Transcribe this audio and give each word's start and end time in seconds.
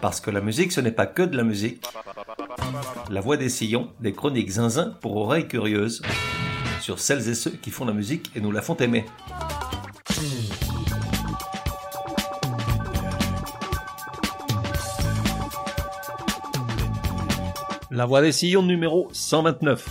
Parce 0.00 0.20
que 0.20 0.30
la 0.30 0.40
musique, 0.40 0.72
ce 0.72 0.80
n'est 0.80 0.92
pas 0.92 1.06
que 1.06 1.22
de 1.22 1.36
la 1.36 1.42
musique. 1.42 1.84
La 3.10 3.20
voix 3.20 3.36
des 3.36 3.50
sillons, 3.50 3.90
des 4.00 4.14
chroniques 4.14 4.50
zinzin 4.50 4.96
pour 5.00 5.16
oreilles 5.16 5.46
curieuses. 5.46 6.00
Sur 6.80 6.98
celles 6.98 7.28
et 7.28 7.34
ceux 7.34 7.50
qui 7.50 7.70
font 7.70 7.84
la 7.84 7.92
musique 7.92 8.30
et 8.34 8.40
nous 8.40 8.50
la 8.50 8.62
font 8.62 8.76
aimer. 8.76 9.04
La 17.90 18.06
voix 18.06 18.22
des 18.22 18.32
sillons 18.32 18.62
numéro 18.62 19.10
129. 19.12 19.86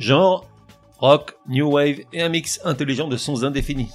Genre, 0.00 0.44
rock, 0.98 1.36
new 1.46 1.70
wave 1.70 2.00
et 2.12 2.22
un 2.22 2.28
mix 2.28 2.60
intelligent 2.64 3.06
de 3.06 3.16
sons 3.16 3.44
indéfinis. 3.44 3.90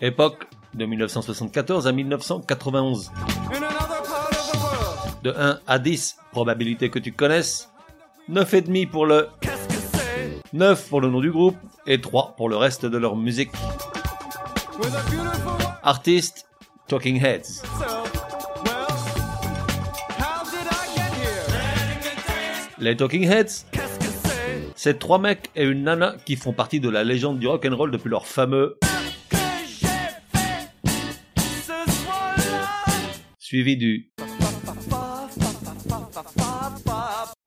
Époque 0.00 0.44
de 0.74 0.86
1974 0.86 1.88
à 1.88 1.92
1991. 1.92 3.10
De 5.24 5.34
1 5.36 5.58
à 5.66 5.78
10, 5.80 6.18
probabilité 6.30 6.88
que 6.88 7.00
tu 7.00 7.12
connaisses. 7.12 7.68
9,5 8.30 8.88
pour 8.90 9.06
le 9.06 9.28
9 10.52 10.88
pour 10.88 11.00
le 11.00 11.08
nom 11.08 11.20
du 11.20 11.32
groupe 11.32 11.56
et 11.86 12.00
3 12.00 12.34
pour 12.36 12.48
le 12.48 12.56
reste 12.56 12.86
de 12.86 12.96
leur 12.96 13.16
musique. 13.16 13.50
Artiste, 15.82 16.46
Talking 16.86 17.20
Heads. 17.20 17.62
Les 22.78 22.96
Talking 22.96 23.28
Heads, 23.28 23.64
c'est 24.76 25.00
trois 25.00 25.18
mecs 25.18 25.50
et 25.56 25.64
une 25.64 25.82
nana 25.82 26.14
qui 26.24 26.36
font 26.36 26.52
partie 26.52 26.78
de 26.78 26.88
la 26.88 27.02
légende 27.02 27.40
du 27.40 27.48
rock 27.48 27.66
and 27.68 27.74
roll 27.74 27.90
depuis 27.90 28.08
leur 28.08 28.26
fameux 28.26 28.78
suivi 33.48 33.78
du 33.78 34.10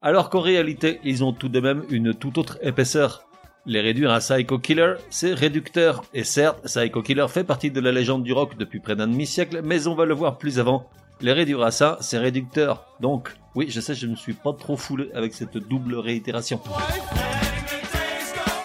alors 0.00 0.30
qu'en 0.30 0.40
réalité, 0.40 0.98
ils 1.04 1.22
ont 1.22 1.32
tout 1.32 1.48
de 1.48 1.60
même 1.60 1.84
une 1.90 2.12
toute 2.12 2.38
autre 2.38 2.58
épaisseur. 2.60 3.28
Les 3.66 3.80
réduire 3.80 4.10
à 4.10 4.18
Psycho 4.18 4.58
Killer, 4.58 4.94
c'est 5.10 5.32
réducteur. 5.32 6.02
Et 6.12 6.24
certes, 6.24 6.58
Psycho 6.64 7.02
Killer 7.02 7.26
fait 7.28 7.44
partie 7.44 7.70
de 7.70 7.78
la 7.78 7.92
légende 7.92 8.24
du 8.24 8.32
rock 8.32 8.56
depuis 8.58 8.80
près 8.80 8.96
d'un 8.96 9.06
demi-siècle, 9.06 9.60
mais 9.62 9.86
on 9.86 9.94
va 9.94 10.04
le 10.04 10.14
voir 10.14 10.38
plus 10.38 10.58
avant. 10.58 10.90
Les 11.20 11.32
réduire 11.32 11.62
à 11.62 11.70
ça, 11.70 11.98
c'est 12.00 12.18
réducteur. 12.18 12.84
Donc, 12.98 13.32
oui, 13.54 13.66
je 13.68 13.80
sais, 13.80 13.94
je 13.94 14.08
ne 14.08 14.16
suis 14.16 14.32
pas 14.32 14.52
trop 14.54 14.76
foulé 14.76 15.08
avec 15.14 15.34
cette 15.34 15.56
double 15.56 15.94
réitération. 15.94 16.60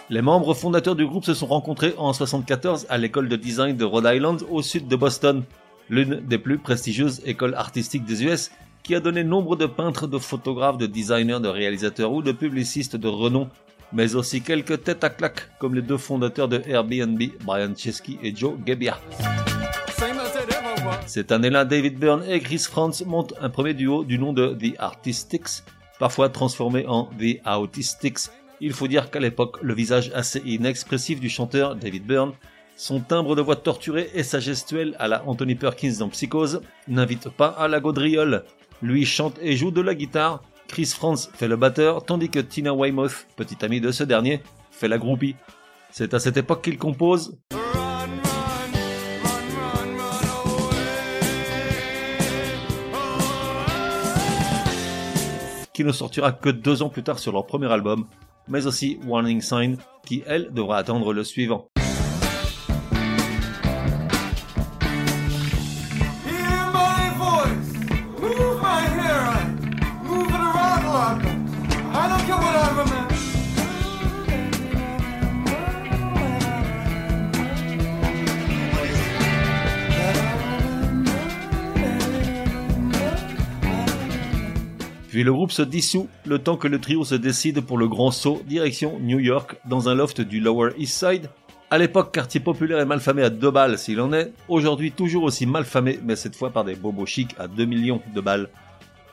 Les 0.10 0.24
membres 0.24 0.56
fondateurs 0.56 0.96
du 0.96 1.06
groupe 1.06 1.26
se 1.26 1.36
sont 1.36 1.46
rencontrés 1.46 1.94
en 1.98 2.14
74 2.14 2.88
à 2.90 2.98
l'école 2.98 3.30
de 3.30 3.36
design 3.36 3.78
de 3.78 3.86
Rhode 3.86 4.10
Island 4.12 4.42
au 4.50 4.64
sud 4.64 4.88
de 4.88 4.96
Boston, 4.96 5.44
l'une 5.90 6.20
des 6.20 6.38
plus 6.38 6.58
prestigieuses 6.58 7.22
écoles 7.26 7.56
artistiques 7.56 8.06
des 8.06 8.24
US 8.24 8.52
qui 8.84 8.96
a 8.96 9.00
donné 9.00 9.24
nombre 9.24 9.56
de 9.56 9.66
peintres, 9.66 10.08
de 10.08 10.18
photographes, 10.18 10.78
de 10.78 10.86
designers, 10.86 11.40
de 11.40 11.50
réalisateurs 11.50 12.14
ou 12.14 12.22
de 12.22 12.32
publicistes 12.32 12.96
de 12.96 13.08
renom, 13.08 13.50
mais 13.92 14.16
aussi 14.16 14.42
quelques 14.42 14.84
têtes 14.84 15.04
à 15.04 15.10
claque 15.10 15.50
comme 15.60 15.76
les 15.76 15.82
deux 15.82 15.98
fondateurs 15.98 16.48
de 16.48 16.62
Airbnb, 16.66 17.22
Brian 17.44 17.74
Chesky 17.76 18.18
et 18.24 18.36
Joe 18.36 18.54
Gebbia. 18.66 18.98
Cette 21.06 21.32
année-là, 21.32 21.66
David 21.66 22.00
Byrne 22.00 22.24
et 22.30 22.40
Chris 22.40 22.60
Franz 22.60 23.04
montent 23.06 23.34
un 23.42 23.50
premier 23.50 23.74
duo 23.74 24.04
du 24.04 24.20
nom 24.20 24.34
de 24.34 24.58
The 24.60 24.80
Artistics, 24.80 25.64
parfois 26.00 26.30
transformé 26.30 26.86
en 26.88 27.10
The 27.20 27.46
Autistics. 27.46 28.30
Il 28.60 28.74
faut 28.74 28.88
dire 28.88 29.10
qu'à 29.10 29.20
l'époque, 29.20 29.58
le 29.62 29.74
visage 29.74 30.12
assez 30.16 30.42
inexpressif 30.46 31.20
du 31.20 31.30
chanteur 31.30 31.76
David 31.76 32.06
Byrne, 32.06 32.34
son 32.78 33.00
timbre 33.00 33.36
de 33.36 33.42
voix 33.42 33.56
torturé 33.56 34.10
et 34.14 34.24
sa 34.24 34.40
gestuelle 34.40 34.96
à 35.00 35.08
la 35.08 35.28
Anthony 35.28 35.56
Perkins 35.56 35.96
dans 36.00 36.10
Psychose 36.10 36.62
n'invitent 36.88 37.30
pas 37.30 37.48
à 37.48 37.68
la 37.68 37.80
gaudriole. 37.80 38.46
Lui 38.84 39.04
chante 39.04 39.38
et 39.42 39.58
joue 39.58 39.72
de 39.72 39.82
la 39.82 39.96
guitare, 39.96 40.44
Chris 40.68 40.86
Franz 40.86 41.30
fait 41.34 41.48
le 41.48 41.58
batteur, 41.58 42.06
tandis 42.06 42.30
que 42.30 42.40
Tina 42.40 42.74
Weymouth, 42.74 43.26
petite 43.36 43.64
amie 43.64 43.82
de 43.82 43.92
ce 43.92 44.04
dernier, 44.04 44.44
fait 44.70 44.88
la 44.88 45.00
groupie. 45.00 45.36
C'est 45.92 46.14
à 46.14 46.20
cette 46.20 46.38
époque 46.38 46.64
qu'il 46.64 46.78
compose 46.78 47.40
qui 55.74 55.84
ne 55.84 55.92
sortira 55.92 56.32
que 56.32 56.50
deux 56.50 56.82
ans 56.84 56.90
plus 56.90 57.04
tard 57.04 57.20
sur 57.20 57.32
leur 57.32 57.46
premier 57.46 57.72
album, 57.72 58.08
mais 58.48 58.66
aussi 58.66 59.00
Warning 59.06 59.42
Sign, 59.42 59.78
qui 60.06 60.24
elle 60.28 60.52
devra 60.52 60.78
attendre 60.78 61.14
le 61.14 61.24
suivant. 61.24 61.70
Puis 85.18 85.24
le 85.24 85.34
groupe 85.34 85.52
se 85.52 85.64
dissout 85.64 86.08
le 86.28 86.38
temps 86.38 86.58
que 86.58 86.68
le 86.68 86.80
trio 86.80 87.04
se 87.04 87.16
décide 87.16 87.62
pour 87.62 87.80
le 87.80 87.88
grand 87.88 88.12
saut 88.12 88.40
direction 88.46 89.00
New 89.00 89.18
York 89.18 89.56
dans 89.66 89.90
un 89.90 89.96
loft 89.96 90.22
du 90.22 90.40
Lower 90.40 90.74
East 90.78 90.94
Side. 90.94 91.32
À 91.72 91.80
l'époque, 91.80 92.14
quartier 92.14 92.40
populaire 92.40 92.80
et 92.80 92.86
malfamé 92.86 93.24
à 93.24 93.32
deux 93.32 93.50
balles 93.50 93.80
s'il 93.80 94.00
en 94.00 94.14
est, 94.14 94.32
aujourd'hui 94.48 94.92
toujours 94.92 95.24
aussi 95.24 95.48
malfamé 95.48 96.00
mais 96.04 96.16
cette 96.16 96.36
fois 96.36 96.52
par 96.52 96.66
des 96.66 96.76
bobos 96.76 97.08
chics 97.08 97.34
à 97.40 97.48
2 97.48 97.66
millions 97.66 98.00
de 98.14 98.22
balles. 98.22 98.48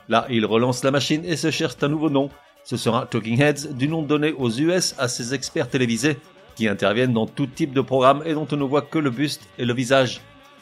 Là, 0.07 0.27
ils 0.29 0.45
relancent 0.45 0.83
la 0.83 0.91
machine 0.91 1.25
et 1.25 1.35
se 1.35 1.49
cherchent 1.49 1.81
un 1.81 1.87
nouveau 1.87 2.11
nom. 2.11 2.29
Ce 2.63 2.77
sera 2.77 3.07
Talking 3.07 3.41
Heads, 3.41 3.73
du 3.73 3.87
nom 3.87 4.03
donné 4.03 4.31
aux 4.33 4.51
US 4.51 4.93
à 4.99 5.07
ces 5.07 5.33
experts 5.33 5.71
télévisés 5.71 6.17
qui 6.55 6.67
interviennent 6.67 7.13
dans 7.13 7.25
tout 7.25 7.47
type 7.47 7.73
de 7.73 7.81
programme 7.81 8.21
et 8.27 8.35
dont 8.35 8.47
on 8.51 8.57
ne 8.57 8.63
voit 8.63 8.83
que 8.83 8.99
le 8.99 9.09
buste 9.09 9.41
et 9.57 9.65
le 9.65 9.73
visage. 9.73 10.21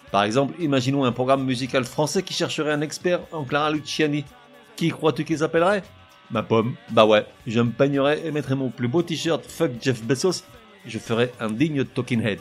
Par 0.10 0.24
exemple, 0.24 0.54
imaginons 0.62 1.04
un 1.04 1.12
programme 1.12 1.44
musical 1.44 1.84
français 1.84 2.24
qui 2.24 2.34
chercherait 2.34 2.72
un 2.72 2.80
expert 2.80 3.20
en 3.34 3.44
Clara 3.44 3.72
Luciani 3.72 4.24
qui 4.76 4.90
crois-tu 4.90 5.24
qu'ils 5.24 5.44
appelleraient? 5.44 5.84
Ma 6.32 6.44
pomme. 6.44 6.76
Bah 6.92 7.06
ouais, 7.06 7.26
je 7.46 7.60
me 7.60 7.72
peignerais 7.72 8.26
et 8.26 8.32
mettrais 8.32 8.56
mon 8.56 8.70
plus 8.70 8.88
beau 8.88 9.04
t-shirt 9.04 9.46
Fuck 9.46 9.72
Jeff 9.82 10.04
Bezos. 10.04 10.44
Je 10.86 11.00
ferais 11.00 11.32
un 11.40 11.50
digne 11.50 11.86
talking 11.86 12.22
head. 12.22 12.40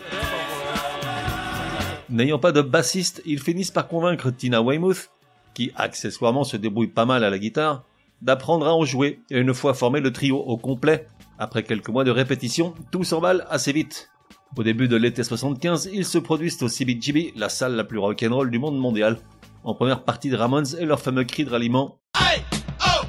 N'ayant 2.09 2.38
pas 2.38 2.53
de 2.53 2.60
bassiste, 2.60 3.22
ils 3.25 3.41
finissent 3.41 3.71
par 3.71 3.88
convaincre 3.88 4.31
Tina 4.31 4.60
Weymouth, 4.60 5.10
qui 5.54 5.72
accessoirement 5.76 6.44
se 6.44 6.56
débrouille 6.56 6.88
pas 6.88 7.06
mal 7.06 7.25
à 7.25 7.31
la 7.31 7.38
guitare, 7.38 7.84
d'apprendre 8.21 8.66
à 8.66 8.75
en 8.75 8.84
jouer, 8.84 9.21
et 9.31 9.38
une 9.38 9.54
fois 9.54 9.75
formé 9.75 10.00
le 10.00 10.12
trio 10.12 10.37
au 10.37 10.56
complet, 10.56 11.06
après 11.38 11.62
quelques 11.62 11.88
mois 11.88 12.04
de 12.04 12.10
répétition, 12.10 12.75
tout 12.91 13.04
s'emballe 13.04 13.47
assez 13.48 13.72
vite. 13.72 14.11
Au 14.54 14.62
début 14.62 14.86
de 14.86 14.96
l'été 14.96 15.24
75, 15.24 15.88
ils 15.94 16.04
se 16.04 16.18
produisent 16.18 16.62
au 16.62 16.68
CBGB, 16.68 17.32
la 17.36 17.48
salle 17.48 17.74
la 17.74 17.84
plus 17.84 17.98
rock'n'roll 17.98 18.50
du 18.50 18.58
monde 18.58 18.78
mondial, 18.78 19.16
en 19.64 19.72
première 19.72 20.04
partie 20.04 20.28
de 20.28 20.36
Ramones 20.36 20.66
et 20.78 20.84
leur 20.84 21.00
fameux 21.00 21.24
cri 21.24 21.46
de 21.46 21.50
ralliement. 21.50 21.98
Oh, 22.20 23.06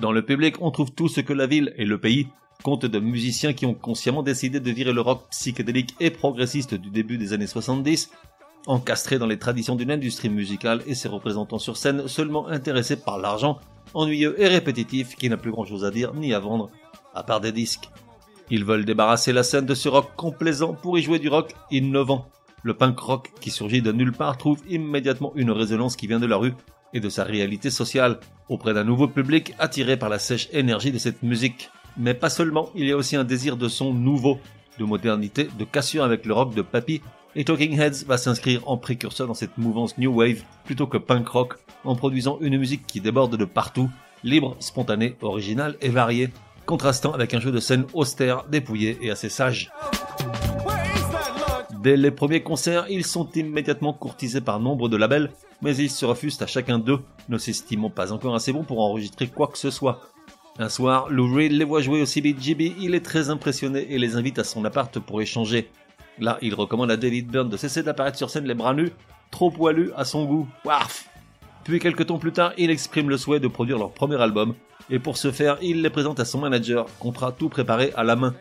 Dans 0.00 0.12
le 0.12 0.24
public, 0.24 0.56
on 0.60 0.70
trouve 0.70 0.92
tout 0.92 1.08
ce 1.08 1.20
que 1.20 1.34
la 1.34 1.46
ville 1.46 1.74
et 1.76 1.84
le 1.84 2.00
pays 2.00 2.28
comptent 2.62 2.86
de 2.86 2.98
musiciens 3.00 3.52
qui 3.52 3.66
ont 3.66 3.74
consciemment 3.74 4.22
décidé 4.22 4.60
de 4.60 4.70
virer 4.70 4.94
le 4.94 5.02
rock 5.02 5.28
psychédélique 5.30 5.94
et 6.00 6.10
progressiste 6.10 6.74
du 6.74 6.88
début 6.88 7.18
des 7.18 7.34
années 7.34 7.46
70, 7.46 8.10
encastré 8.66 9.18
dans 9.18 9.26
les 9.26 9.38
traditions 9.38 9.76
d'une 9.76 9.90
industrie 9.90 10.30
musicale 10.30 10.82
et 10.86 10.94
ses 10.94 11.08
représentants 11.08 11.58
sur 11.58 11.76
scène 11.76 12.08
seulement 12.08 12.48
intéressés 12.48 12.96
par 12.96 13.18
l'argent, 13.18 13.58
ennuyeux 13.92 14.40
et 14.40 14.48
répétitif 14.48 15.16
qui 15.16 15.28
n'a 15.28 15.36
plus 15.36 15.50
grand 15.50 15.66
chose 15.66 15.84
à 15.84 15.90
dire 15.90 16.14
ni 16.14 16.32
à 16.32 16.38
vendre, 16.38 16.70
à 17.14 17.22
part 17.22 17.42
des 17.42 17.52
disques. 17.52 17.90
Ils 18.50 18.64
veulent 18.64 18.84
débarrasser 18.84 19.32
la 19.32 19.44
scène 19.44 19.66
de 19.66 19.74
ce 19.74 19.88
rock 19.88 20.10
complaisant 20.16 20.74
pour 20.74 20.98
y 20.98 21.02
jouer 21.02 21.20
du 21.20 21.28
rock 21.28 21.54
innovant. 21.70 22.28
Le 22.62 22.74
punk 22.74 22.98
rock 22.98 23.30
qui 23.40 23.50
surgit 23.50 23.80
de 23.80 23.92
nulle 23.92 24.12
part 24.12 24.36
trouve 24.36 24.60
immédiatement 24.68 25.32
une 25.36 25.52
résonance 25.52 25.96
qui 25.96 26.08
vient 26.08 26.18
de 26.18 26.26
la 26.26 26.36
rue 26.36 26.54
et 26.92 27.00
de 27.00 27.08
sa 27.08 27.24
réalité 27.24 27.70
sociale, 27.70 28.18
auprès 28.48 28.74
d'un 28.74 28.84
nouveau 28.84 29.06
public 29.06 29.54
attiré 29.58 29.96
par 29.96 30.08
la 30.08 30.18
sèche 30.18 30.48
énergie 30.52 30.90
de 30.90 30.98
cette 30.98 31.22
musique. 31.22 31.70
Mais 31.96 32.14
pas 32.14 32.28
seulement, 32.28 32.70
il 32.74 32.86
y 32.86 32.92
a 32.92 32.96
aussi 32.96 33.14
un 33.14 33.24
désir 33.24 33.56
de 33.56 33.68
son 33.68 33.94
nouveau, 33.94 34.40
de 34.78 34.84
modernité, 34.84 35.48
de 35.56 35.64
cassure 35.64 36.02
avec 36.02 36.26
le 36.26 36.34
rock 36.34 36.54
de 36.54 36.62
Papy, 36.62 37.00
et 37.36 37.44
Talking 37.44 37.78
Heads 37.78 38.04
va 38.06 38.18
s'inscrire 38.18 38.68
en 38.68 38.76
précurseur 38.76 39.28
dans 39.28 39.34
cette 39.34 39.56
mouvance 39.56 39.96
New 39.98 40.12
Wave 40.12 40.42
plutôt 40.64 40.88
que 40.88 40.98
punk 40.98 41.28
rock, 41.28 41.54
en 41.84 41.94
produisant 41.94 42.38
une 42.40 42.58
musique 42.58 42.86
qui 42.86 43.00
déborde 43.00 43.36
de 43.36 43.44
partout, 43.44 43.88
libre, 44.24 44.56
spontanée, 44.58 45.16
originale 45.22 45.76
et 45.80 45.88
variée, 45.88 46.30
contrastant 46.70 47.10
avec 47.10 47.34
un 47.34 47.40
jeu 47.40 47.50
de 47.50 47.58
scène 47.58 47.84
austère, 47.94 48.44
dépouillé 48.44 48.96
et 49.02 49.10
assez 49.10 49.28
sage. 49.28 49.72
Dès 51.82 51.96
les 51.96 52.12
premiers 52.12 52.44
concerts, 52.44 52.86
ils 52.88 53.04
sont 53.04 53.28
immédiatement 53.32 53.92
courtisés 53.92 54.40
par 54.40 54.60
nombre 54.60 54.88
de 54.88 54.96
labels, 54.96 55.32
mais 55.62 55.76
ils 55.76 55.90
se 55.90 56.04
refusent 56.04 56.40
à 56.40 56.46
chacun 56.46 56.78
d'eux, 56.78 57.00
ne 57.28 57.38
s'estimant 57.38 57.90
pas 57.90 58.12
encore 58.12 58.36
assez 58.36 58.52
bons 58.52 58.62
pour 58.62 58.80
enregistrer 58.80 59.26
quoi 59.26 59.48
que 59.48 59.58
ce 59.58 59.72
soit. 59.72 60.00
Un 60.60 60.68
soir, 60.68 61.08
Lou 61.10 61.34
Reed 61.34 61.50
les 61.50 61.64
voit 61.64 61.82
jouer 61.82 62.02
au 62.02 62.06
CBGB, 62.06 62.76
il 62.78 62.94
est 62.94 63.04
très 63.04 63.30
impressionné 63.30 63.92
et 63.92 63.98
les 63.98 64.14
invite 64.14 64.38
à 64.38 64.44
son 64.44 64.64
appart 64.64 64.96
pour 65.00 65.20
échanger. 65.20 65.72
Là, 66.20 66.38
il 66.40 66.54
recommande 66.54 66.92
à 66.92 66.96
David 66.96 67.32
Byrne 67.32 67.48
de 67.48 67.56
cesser 67.56 67.82
d'apparaître 67.82 68.16
sur 68.16 68.30
scène 68.30 68.46
les 68.46 68.54
bras 68.54 68.74
nus, 68.74 68.92
trop 69.32 69.50
poilus 69.50 69.90
à 69.96 70.04
son 70.04 70.24
goût. 70.24 70.46
Puis 71.64 71.80
quelques 71.80 72.06
temps 72.06 72.18
plus 72.18 72.32
tard, 72.32 72.52
il 72.58 72.70
exprime 72.70 73.10
le 73.10 73.16
souhait 73.16 73.40
de 73.40 73.48
produire 73.48 73.78
leur 73.78 73.90
premier 73.90 74.22
album, 74.22 74.54
et 74.90 74.98
pour 74.98 75.16
ce 75.16 75.30
faire, 75.30 75.56
il 75.62 75.82
les 75.82 75.90
présente 75.90 76.20
à 76.20 76.24
son 76.24 76.38
manager, 76.38 76.86
contrat 76.98 77.32
tout 77.32 77.48
préparé 77.48 77.92
à 77.96 78.04
la 78.04 78.16
main. 78.16 78.34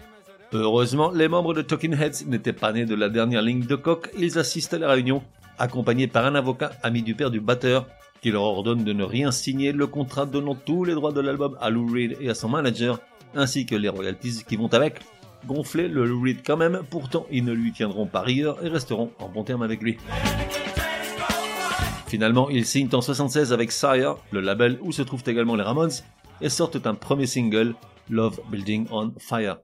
Heureusement, 0.51 1.11
les 1.11 1.27
membres 1.27 1.53
de 1.53 1.61
Talking 1.61 1.93
Heads 1.93 2.25
n'étaient 2.25 2.53
pas 2.53 2.73
nés 2.73 2.85
de 2.85 2.95
la 2.95 3.09
dernière 3.09 3.43
ligne 3.43 3.65
de 3.65 3.75
coq, 3.75 4.09
ils 4.17 4.39
assistent 4.39 4.73
à 4.73 4.79
la 4.79 4.89
réunion, 4.89 5.21
accompagnés 5.59 6.07
par 6.07 6.25
un 6.25 6.33
avocat 6.33 6.71
ami 6.81 7.03
du 7.03 7.13
père 7.13 7.29
du 7.29 7.39
batteur, 7.39 7.85
qui 8.21 8.31
leur 8.31 8.43
ordonne 8.43 8.83
de 8.83 8.93
ne 8.93 9.03
rien 9.03 9.31
signer 9.31 9.71
le 9.71 9.85
contrat 9.85 10.25
donnant 10.25 10.55
tous 10.55 10.83
les 10.83 10.93
droits 10.93 11.11
de 11.11 11.21
l'album 11.21 11.55
à 11.61 11.69
Lou 11.69 11.87
Reed 11.87 12.17
et 12.19 12.29
à 12.29 12.33
son 12.33 12.49
manager, 12.49 12.99
ainsi 13.35 13.65
que 13.65 13.75
les 13.75 13.89
royalties 13.89 14.43
qui 14.47 14.55
vont 14.55 14.73
avec. 14.73 15.01
Gonfler 15.45 15.87
le 15.87 16.05
Lou 16.05 16.21
Reed 16.21 16.39
quand 16.45 16.57
même, 16.57 16.81
pourtant 16.89 17.27
ils 17.31 17.45
ne 17.45 17.53
lui 17.53 17.71
tiendront 17.71 18.07
pas 18.07 18.21
rigueur 18.21 18.57
et 18.65 18.69
resteront 18.69 19.11
en 19.19 19.29
bon 19.29 19.43
terme 19.43 19.61
avec 19.61 19.81
lui. 19.81 19.97
Finalement, 22.07 22.49
ils 22.49 22.65
signent 22.65 22.89
en 22.93 23.01
76 23.01 23.53
avec 23.53 23.71
Sire, 23.71 24.15
le 24.31 24.41
label 24.41 24.79
où 24.81 24.91
se 24.91 25.03
trouvent 25.03 25.23
également 25.27 25.55
les 25.55 25.61
Ramones, 25.61 25.91
et 26.41 26.50
sortent 26.50 26.86
un 26.86 26.95
premier 26.95 27.27
single, 27.27 27.75
Love 28.09 28.39
Building 28.50 28.88
on 28.91 29.13
Fire. 29.19 29.57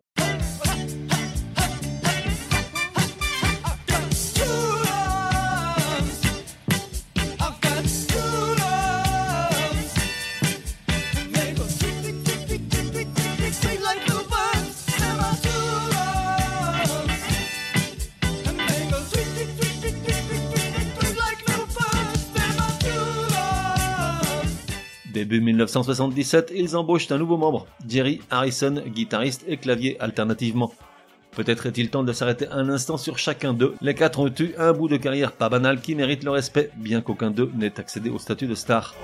1977, 25.56 26.52
ils 26.56 26.76
embauchent 26.76 27.12
un 27.12 27.18
nouveau 27.18 27.38
membre, 27.38 27.66
Jerry 27.88 28.22
Harrison, 28.30 28.84
guitariste 28.88 29.44
et 29.48 29.58
clavier 29.58 29.98
alternativement. 30.00 30.74
Peut-être 31.32 31.66
est-il 31.66 31.90
temps 31.90 32.04
de 32.04 32.14
s'arrêter 32.14 32.48
un 32.50 32.70
instant 32.70 32.98
sur 32.98 33.18
chacun 33.18 33.54
d'eux. 33.54 33.76
Les 33.82 33.94
quatre 33.94 34.20
ont 34.20 34.28
eu 34.28 34.54
un 34.58 34.72
bout 34.74 34.88
de 34.88 34.98
carrière 34.98 35.32
pas 35.32 35.50
banal 35.50 35.82
qui 35.82 35.96
mérite 35.96 36.24
le 36.24 36.32
respect, 36.32 36.72
bien 36.78 37.02
qu'aucun 37.02 37.32
d'eux 37.32 37.52
n'ait 37.56 37.80
accédé 37.80 38.10
au 38.10 38.20
statut 38.20 38.48
de 38.48 38.56
star. 38.56 38.96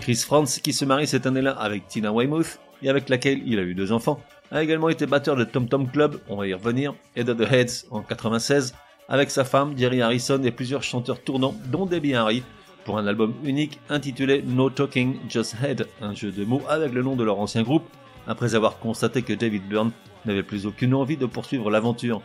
Chris 0.00 0.16
Franz, 0.16 0.60
qui 0.60 0.74
se 0.74 0.84
marie 0.84 1.06
cette 1.06 1.26
année-là 1.26 1.52
avec 1.52 1.88
Tina 1.88 2.12
Weymouth, 2.12 2.58
et 2.82 2.90
avec 2.90 3.08
laquelle 3.08 3.40
il 3.46 3.58
a 3.58 3.62
eu 3.62 3.74
deux 3.74 3.92
enfants, 3.92 4.20
a 4.50 4.62
également 4.62 4.90
été 4.90 5.06
batteur 5.06 5.36
de 5.36 5.44
Tom 5.44 5.66
Tom 5.66 5.90
Club, 5.90 6.20
on 6.28 6.36
va 6.36 6.46
y 6.46 6.52
revenir, 6.52 6.94
et 7.16 7.24
de 7.24 7.32
The 7.32 7.50
Heads 7.50 7.86
en 7.90 8.02
96, 8.02 8.74
avec 9.08 9.30
sa 9.30 9.44
femme 9.44 9.72
Jerry 9.76 10.02
Harrison 10.02 10.42
et 10.42 10.50
plusieurs 10.50 10.82
chanteurs 10.82 11.22
tournants, 11.22 11.54
dont 11.66 11.86
Debbie 11.86 12.14
Harry, 12.14 12.42
pour 12.84 12.98
un 12.98 13.06
album 13.06 13.34
unique 13.44 13.80
intitulé 13.88 14.42
No 14.46 14.70
Talking, 14.70 15.16
Just 15.28 15.56
Head, 15.62 15.86
un 16.00 16.14
jeu 16.14 16.30
de 16.30 16.44
mots 16.44 16.62
avec 16.68 16.92
le 16.92 17.02
nom 17.02 17.16
de 17.16 17.24
leur 17.24 17.38
ancien 17.38 17.62
groupe, 17.62 17.84
après 18.26 18.54
avoir 18.54 18.78
constaté 18.78 19.22
que 19.22 19.32
David 19.32 19.68
Byrne 19.68 19.92
n'avait 20.24 20.42
plus 20.42 20.66
aucune 20.66 20.94
envie 20.94 21.16
de 21.16 21.26
poursuivre 21.26 21.70
l'aventure. 21.70 22.22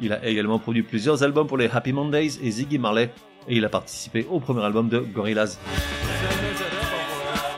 Il 0.00 0.12
a 0.12 0.24
également 0.26 0.58
produit 0.58 0.82
plusieurs 0.82 1.22
albums 1.22 1.46
pour 1.46 1.58
les 1.58 1.68
Happy 1.68 1.92
Mondays 1.92 2.38
et 2.42 2.50
Ziggy 2.50 2.78
Marley, 2.78 3.10
et 3.48 3.56
il 3.56 3.64
a 3.64 3.68
participé 3.68 4.26
au 4.30 4.40
premier 4.40 4.62
album 4.62 4.88
de 4.88 5.00
Gorillaz. 5.00 5.58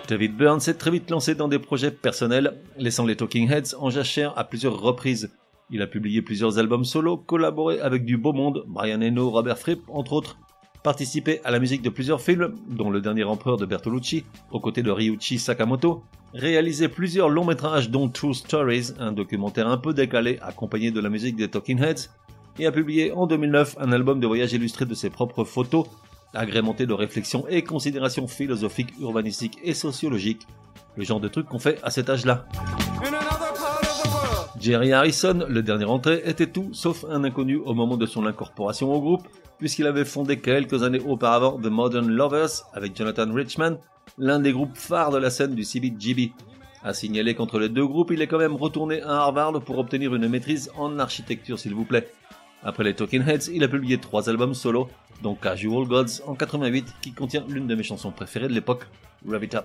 David 0.09 0.37
Byrne 0.37 0.61
s'est 0.61 0.75
très 0.75 0.91
vite 0.91 1.11
lancé 1.11 1.35
dans 1.35 1.49
des 1.49 1.59
projets 1.59 1.91
personnels, 1.91 2.55
laissant 2.77 3.07
les 3.07 3.17
Talking 3.17 3.51
Heads 3.51 3.77
en 3.79 3.91
jachère 3.91 4.37
à 4.37 4.45
plusieurs 4.45 4.81
reprises. 4.81 5.31
Il 5.71 5.83
a 5.83 5.87
publié 5.87 6.21
plusieurs 6.21 6.59
albums 6.59 6.85
solo, 6.85 7.17
collaboré 7.17 7.79
avec 7.81 8.05
du 8.05 8.17
beau 8.17 8.33
monde, 8.33 8.65
Brian 8.67 9.03
Eno, 9.03 9.31
Robert 9.31 9.59
Fripp, 9.59 9.83
entre 9.89 10.15
autres, 10.15 10.37
participé 10.83 11.41
à 11.45 11.51
la 11.51 11.59
musique 11.59 11.83
de 11.83 11.91
plusieurs 11.91 12.21
films, 12.21 12.55
dont 12.69 12.91
Le 12.91 13.01
Dernier 13.01 13.25
Empereur 13.25 13.57
de 13.57 13.67
Bertolucci, 13.67 14.25
aux 14.51 14.61
côtés 14.61 14.83
de 14.83 14.91
Ryuichi 14.91 15.39
Sakamoto, 15.39 16.03
réalisé 16.35 16.89
plusieurs 16.89 17.29
longs 17.29 17.45
métrages 17.45 17.91
dont 17.91 18.09
True 18.09 18.35
Stories, 18.35 18.93
un 18.99 19.13
documentaire 19.13 19.69
un 19.69 19.77
peu 19.77 19.93
décalé 19.93 20.39
accompagné 20.43 20.91
de 20.91 21.01
la 21.01 21.11
musique 21.11 21.37
des 21.37 21.49
Talking 21.49 21.83
Heads, 21.83 22.09
et 22.59 22.67
a 22.67 22.73
publié 22.73 23.13
en 23.13 23.27
2009 23.27 23.77
un 23.81 23.93
album 23.93 24.21
de 24.21 24.27
voyage 24.27 24.53
illustré 24.53 24.85
de 24.85 24.95
ses 24.95 25.11
propres 25.11 25.45
photos, 25.45 25.87
agrémenté 26.35 26.87
de 26.87 26.93
réflexions 26.93 27.47
et 27.49 27.63
considérations 27.63 28.27
philosophiques, 28.27 28.95
urbanistiques 29.01 29.59
et 29.63 29.75
sociologiques, 29.75 30.47
le 30.97 31.05
genre 31.05 31.21
de 31.21 31.29
truc 31.29 31.47
qu'on 31.47 31.59
fait 31.59 31.79
à 31.83 31.91
cet 31.91 32.11
âge-là. 32.11 32.47
Jerry 34.61 34.93
Harrison, 34.93 35.47
le 35.49 35.63
dernier 35.63 35.87
entré, 35.87 36.21
était 36.27 36.47
tout 36.47 36.69
sauf 36.73 37.07
un 37.09 37.25
inconnu 37.25 37.57
au 37.57 37.73
moment 37.73 37.97
de 37.97 38.05
son 38.05 38.27
incorporation 38.27 38.93
au 38.93 39.01
groupe, 39.01 39.27
puisqu'il 39.59 39.87
avait 39.87 40.05
fondé 40.05 40.39
quelques 40.39 40.83
années 40.83 41.01
auparavant 41.01 41.59
The 41.59 41.67
Modern 41.67 42.07
Lovers 42.07 42.67
avec 42.75 42.95
Jonathan 42.95 43.33
Richman, 43.33 43.79
l'un 44.19 44.39
des 44.39 44.53
groupes 44.53 44.77
phares 44.77 45.13
de 45.13 45.19
la 45.19 45.31
scène 45.31 45.55
du 45.55 45.65
CBGB. 45.65 46.33
À 46.83 46.93
signaler 46.93 47.35
qu'entre 47.35 47.59
les 47.59 47.71
deux 47.71 47.87
groupes, 47.87 48.11
il 48.11 48.21
est 48.21 48.27
quand 48.27 48.39
même 48.39 48.55
retourné 48.55 49.01
à 49.01 49.23
Harvard 49.23 49.63
pour 49.63 49.79
obtenir 49.79 50.15
une 50.15 50.29
maîtrise 50.29 50.71
en 50.77 50.99
architecture, 50.99 51.59
s'il 51.59 51.75
vous 51.75 51.87
plaît. 51.87 52.11
Après 52.63 52.85
les 52.85 52.95
Talking 52.95 53.27
Heads, 53.27 53.51
il 53.51 53.65
a 53.65 53.69
publié 53.69 53.97
trois 53.97 54.29
albums 54.29 54.53
solo, 54.53 54.91
dont 55.23 55.35
Casual 55.35 55.87
Gods 55.87 56.23
en 56.27 56.35
88, 56.35 56.87
qui 57.01 57.13
contient 57.13 57.45
l'une 57.49 57.67
de 57.67 57.75
mes 57.75 57.83
chansons 57.83 58.11
préférées 58.11 58.49
de 58.49 58.55
l'époque, 58.55 58.87
Rev 59.27 59.45
It 59.45 59.55
Up. 59.55 59.65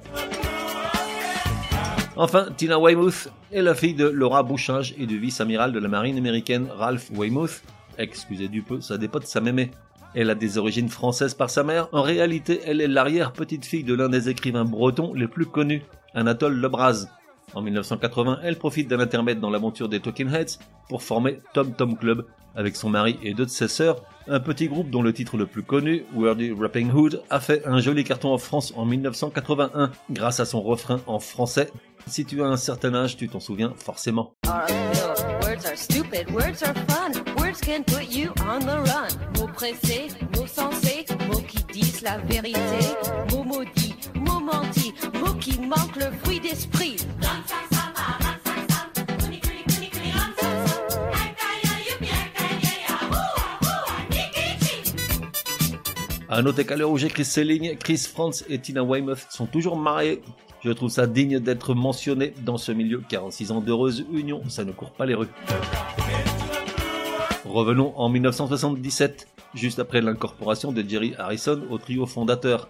Enfin, 2.17 2.47
Tina 2.55 2.79
Weymouth 2.79 3.29
est 3.51 3.61
la 3.61 3.75
fille 3.75 3.93
de 3.93 4.07
Laura 4.07 4.41
Bouchage 4.41 4.95
et 4.97 5.05
du 5.05 5.19
vice-amiral 5.19 5.73
de 5.73 5.79
la 5.79 5.89
marine 5.89 6.17
américaine 6.17 6.69
Ralph 6.73 7.11
Weymouth. 7.11 7.61
Excusez 7.97 8.47
du 8.47 8.61
peu, 8.61 8.79
ça 8.79 8.97
dépend 8.97 9.19
de 9.19 9.25
sa 9.25 9.41
mémé. 9.41 9.71
Elle 10.13 10.29
a 10.29 10.35
des 10.35 10.57
origines 10.57 10.87
françaises 10.87 11.33
par 11.33 11.49
sa 11.49 11.63
mère. 11.63 11.89
En 11.91 12.01
réalité, 12.01 12.61
elle 12.65 12.79
est 12.79 12.87
l'arrière-petite-fille 12.87 13.83
de 13.83 13.93
l'un 13.93 14.07
des 14.07 14.29
écrivains 14.29 14.63
bretons 14.63 15.13
les 15.13 15.27
plus 15.27 15.45
connus, 15.45 15.81
Anatole 16.13 16.55
Lebras. 16.55 17.07
En 17.53 17.61
1980, 17.61 18.39
elle 18.43 18.57
profite 18.57 18.87
d'un 18.87 19.01
intermède 19.01 19.41
dans 19.41 19.49
l'aventure 19.49 19.89
des 19.89 19.99
Talking 19.99 20.33
Heads 20.33 20.57
pour 20.87 21.03
former 21.03 21.39
Tom 21.53 21.73
Tom 21.73 21.97
Club 21.97 22.25
avec 22.55 22.75
son 22.75 22.89
mari 22.89 23.19
et 23.21 23.33
deux 23.33 23.45
de 23.45 23.49
ses 23.49 23.67
sœurs, 23.67 24.01
un 24.27 24.39
petit 24.39 24.67
groupe 24.67 24.89
dont 24.89 25.01
le 25.01 25.13
titre 25.13 25.37
le 25.37 25.45
plus 25.45 25.63
connu, 25.63 26.05
Wordy 26.15 26.53
Rapping 26.53 26.91
Hood, 26.91 27.21
a 27.29 27.39
fait 27.39 27.65
un 27.67 27.79
joli 27.79 28.03
carton 28.03 28.33
en 28.33 28.37
France 28.37 28.73
en 28.75 28.85
1981 28.85 29.91
grâce 30.09 30.39
à 30.39 30.45
son 30.45 30.61
refrain 30.61 31.01
en 31.05 31.19
français. 31.19 31.69
Si 32.07 32.23
tu 32.23 32.43
as 32.43 32.47
un 32.47 32.57
certain 32.57 32.93
âge, 32.93 33.17
tu 33.17 33.27
t'en 33.27 33.39
souviens 33.39 33.73
forcément. 33.75 34.33
Words 34.45 35.65
are 35.65 35.77
stupid, 35.77 36.29
words 36.31 36.63
are 36.63 36.75
fun, 36.87 37.11
words 37.37 37.59
can 37.61 37.83
put 37.83 38.09
you 38.09 38.31
on 38.41 38.59
the 38.59 38.77
run. 38.87 39.09
Mots 39.37 39.51
pressés, 39.53 40.07
mots 40.35 40.47
sensés, 40.47 41.05
mots 41.27 41.41
qui 41.47 41.63
disent 41.73 42.01
la 42.01 42.17
vérité, 42.19 42.59
mots 43.31 43.43
maudits, 43.43 43.95
mots 44.15 44.39
mentis, 44.39 44.93
mots 45.19 45.33
qui 45.39 45.59
manquent 45.59 45.95
le 45.95 46.11
fruit 46.23 46.39
d'esprit. 46.39 46.97
À 56.27 56.41
noter 56.41 56.65
qu'à 56.65 56.75
l'heure 56.75 56.91
où 56.91 56.97
j'écris 56.97 57.23
ces 57.23 57.45
lignes, 57.45 57.77
Chris 57.77 57.97
Franz 58.11 58.43
et 58.49 58.59
Tina 58.59 58.83
Weymouth 58.83 59.25
sont 59.29 59.45
toujours 59.45 59.77
mariés. 59.77 60.21
Je 60.65 60.71
trouve 60.71 60.89
ça 60.89 61.05
digne 61.05 61.39
d'être 61.39 61.75
mentionné 61.75 62.33
dans 62.43 62.57
ce 62.57 62.71
milieu. 62.71 63.03
46 63.07 63.51
ans 63.51 63.61
d'heureuse 63.61 64.03
union, 64.11 64.41
ça 64.47 64.65
ne 64.65 64.71
court 64.71 64.93
pas 64.93 65.05
les 65.05 65.13
rues. 65.13 65.29
Revenons 67.45 67.93
en 67.95 68.09
1977, 68.09 69.27
juste 69.53 69.77
après 69.77 70.01
l'incorporation 70.01 70.71
de 70.71 70.81
Jerry 70.81 71.13
Harrison 71.19 71.61
au 71.69 71.77
trio 71.77 72.07
fondateur. 72.07 72.67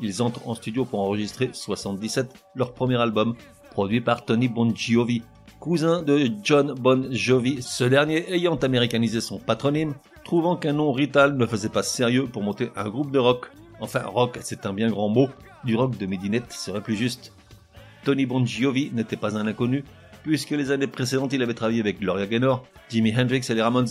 Ils 0.00 0.20
entrent 0.20 0.46
en 0.46 0.54
studio 0.54 0.84
pour 0.84 1.00
enregistrer 1.00 1.48
77, 1.54 2.30
leur 2.56 2.74
premier 2.74 2.96
album, 2.96 3.34
produit 3.70 4.02
par 4.02 4.26
Tony 4.26 4.48
Bon 4.48 4.74
Jovi, 4.76 5.22
cousin 5.60 6.02
de 6.02 6.30
John 6.42 6.74
Bon 6.74 7.08
Jovi, 7.10 7.62
ce 7.62 7.84
dernier 7.84 8.30
ayant 8.34 8.56
américanisé 8.56 9.22
son 9.22 9.38
patronyme, 9.38 9.94
trouvant 10.24 10.56
qu'un 10.56 10.74
nom 10.74 10.92
rital 10.92 11.38
ne 11.38 11.46
faisait 11.46 11.70
pas 11.70 11.82
sérieux 11.82 12.26
pour 12.26 12.42
monter 12.42 12.70
un 12.76 12.90
groupe 12.90 13.10
de 13.10 13.18
rock. 13.18 13.50
Enfin, 13.80 14.02
rock, 14.02 14.38
c'est 14.42 14.66
un 14.66 14.74
bien 14.74 14.90
grand 14.90 15.08
mot, 15.08 15.30
du 15.64 15.76
rock 15.76 15.96
de 15.98 16.06
Midinette 16.06 16.52
serait 16.52 16.82
plus 16.82 16.96
juste. 16.96 17.32
Tony 18.04 18.26
Bon 18.26 18.44
Jovi 18.44 18.90
n'était 18.92 19.16
pas 19.16 19.36
un 19.36 19.46
inconnu, 19.46 19.84
puisque 20.22 20.50
les 20.50 20.70
années 20.70 20.86
précédentes 20.86 21.32
il 21.32 21.42
avait 21.42 21.54
travaillé 21.54 21.80
avec 21.80 22.00
Gloria 22.00 22.26
Gaynor, 22.26 22.64
Jimi 22.88 23.14
Hendrix 23.16 23.44
et 23.48 23.54
les 23.54 23.62
Ramones. 23.62 23.88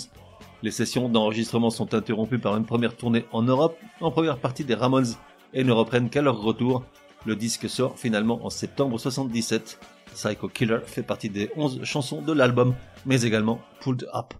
Les 0.62 0.72
sessions 0.72 1.10
d'enregistrement 1.10 1.70
sont 1.70 1.94
interrompues 1.94 2.40
par 2.40 2.58
une 2.58 2.66
première 2.66 2.96
tournée 2.96 3.26
en 3.32 3.44
Europe, 3.44 3.78
en 4.02 4.12
première 4.12 4.38
partie 4.38 4.66
des 4.66 4.76
Ramones, 4.76 5.16
et 5.54 5.64
ne 5.64 5.72
reprennent 5.72 6.10
qu'à 6.10 6.22
leur 6.22 6.40
retour. 6.42 6.84
Le 7.26 7.36
disque 7.36 7.70
sort 7.70 7.98
finalement 7.98 8.46
en 8.46 8.50
septembre 8.50 8.98
77. 8.98 9.80
Psycho 10.14 10.48
Killer 10.48 10.80
fait 10.86 11.04
partie 11.04 11.30
des 11.30 11.52
11 11.56 11.84
chansons 11.84 12.22
de 12.22 12.34
l'album, 12.34 12.76
mais 13.06 13.22
également 13.22 13.62
Pulled 13.82 14.08
Up. 14.14 14.34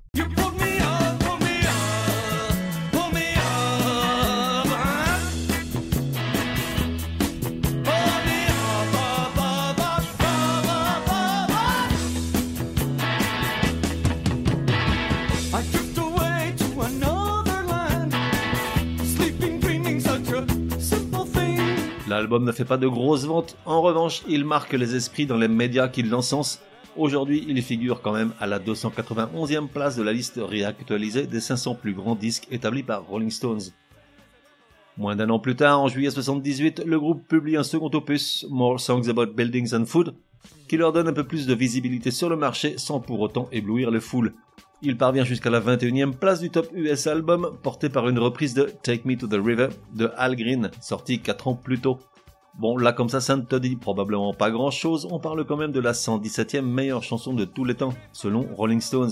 L'album 22.10 22.44
ne 22.44 22.52
fait 22.52 22.66
pas 22.66 22.78
de 22.78 22.88
grosses 22.88 23.26
ventes, 23.26 23.56
en 23.68 23.84
revanche, 23.84 24.24
il 24.28 24.44
marque 24.44 24.74
les 24.74 24.96
esprits 24.96 25.28
dans 25.28 25.38
les 25.38 25.48
médias 25.48 25.88
qui 25.88 26.02
l'encensent. 26.02 26.60
Aujourd'hui, 26.98 27.46
il 27.48 27.62
figure 27.62 28.02
quand 28.02 28.14
même 28.14 28.34
à 28.40 28.48
la 28.48 28.58
291e 28.58 29.68
place 29.68 29.96
de 29.96 30.02
la 30.02 30.12
liste 30.12 30.40
réactualisée 30.44 31.28
des 31.28 31.40
500 31.40 31.76
plus 31.76 31.94
grands 31.94 32.16
disques 32.16 32.48
établis 32.50 32.82
par 32.82 33.06
Rolling 33.06 33.30
Stones. 33.30 33.62
Moins 34.98 35.16
d'un 35.16 35.30
an 35.30 35.38
plus 35.38 35.56
tard, 35.56 35.82
en 35.82 35.88
juillet 35.88 36.10
78, 36.10 36.82
le 36.84 37.00
groupe 37.00 37.28
publie 37.28 37.58
un 37.58 37.64
second 37.64 37.92
opus, 37.94 38.44
More 38.50 38.80
Songs 38.80 39.08
About 39.08 39.28
Buildings 39.28 39.76
and 39.76 39.86
Food, 39.86 40.16
qui 40.68 40.78
leur 40.78 40.92
donne 40.92 41.10
un 41.10 41.14
peu 41.14 41.28
plus 41.28 41.46
de 41.46 41.54
visibilité 41.54 42.10
sur 42.10 42.28
le 42.28 42.38
marché 42.38 42.80
sans 42.80 43.00
pour 43.00 43.20
autant 43.20 43.50
éblouir 43.52 43.92
les 43.92 44.02
foules. 44.02 44.34
Il 44.82 44.96
parvient 44.96 45.26
jusqu'à 45.26 45.50
la 45.50 45.60
21e 45.60 46.14
place 46.14 46.40
du 46.40 46.50
top 46.50 46.70
US 46.74 47.06
album, 47.08 47.58
porté 47.62 47.90
par 47.90 48.08
une 48.08 48.18
reprise 48.18 48.54
de 48.54 48.72
Take 48.82 49.02
Me 49.04 49.18
to 49.18 49.28
the 49.28 49.34
River 49.34 49.68
de 49.94 50.10
Al 50.16 50.38
Green, 50.38 50.72
sorti 50.80 51.20
4 51.20 51.50
ans 51.50 51.56
plus 51.56 51.82
tôt. 51.82 52.00
Bon, 52.58 52.78
là 52.78 52.94
comme 52.94 53.10
ça, 53.10 53.20
ça 53.20 53.36
ne 53.36 53.42
te 53.42 53.58
dit 53.58 53.76
probablement 53.76 54.34
pas 54.34 54.52
grand 54.52 54.72
chose, 54.72 55.06
on 55.12 55.20
parle 55.20 55.44
quand 55.46 55.58
même 55.58 55.74
de 55.74 55.82
la 55.82 55.92
117e 55.92 56.62
meilleure 56.62 57.04
chanson 57.04 57.34
de 57.34 57.44
tous 57.44 57.66
les 57.66 57.76
temps, 57.76 57.94
selon 58.14 58.48
Rolling 58.56 58.80
Stones. 58.80 59.12